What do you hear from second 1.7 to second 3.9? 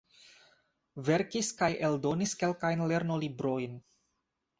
eldonis kelkajn lernolibrojn.